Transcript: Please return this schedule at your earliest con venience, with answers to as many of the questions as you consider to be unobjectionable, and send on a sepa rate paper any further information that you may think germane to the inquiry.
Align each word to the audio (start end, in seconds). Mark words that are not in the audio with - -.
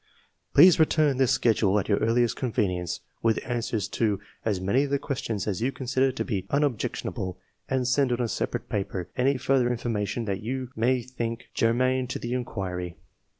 Please 0.55 0.79
return 0.79 1.17
this 1.17 1.29
schedule 1.31 1.77
at 1.79 1.87
your 1.87 1.99
earliest 1.99 2.35
con 2.35 2.51
venience, 2.51 3.01
with 3.21 3.37
answers 3.45 3.87
to 3.89 4.19
as 4.43 4.59
many 4.59 4.81
of 4.83 4.89
the 4.89 4.97
questions 4.97 5.45
as 5.47 5.61
you 5.61 5.71
consider 5.71 6.11
to 6.11 6.25
be 6.25 6.47
unobjectionable, 6.49 7.37
and 7.69 7.87
send 7.87 8.11
on 8.11 8.19
a 8.19 8.23
sepa 8.23 8.55
rate 8.55 8.67
paper 8.67 9.09
any 9.15 9.37
further 9.37 9.69
information 9.69 10.25
that 10.25 10.41
you 10.41 10.71
may 10.75 11.03
think 11.03 11.49
germane 11.53 12.07
to 12.07 12.17
the 12.17 12.33
inquiry. 12.33 12.97